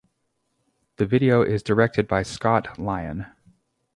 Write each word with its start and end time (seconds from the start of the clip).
The 0.95 1.05
video 1.05 1.43
is 1.43 1.61
directed 1.61 2.07
by 2.07 2.23
Scott 2.23 2.79
Lyon. 2.79 3.27